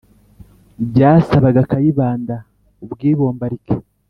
[0.89, 2.35] byasabaga kayibanda
[2.83, 3.73] ubwibombalike.